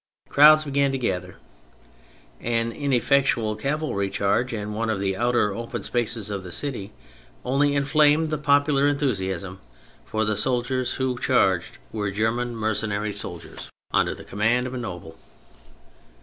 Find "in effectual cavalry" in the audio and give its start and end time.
2.71-4.09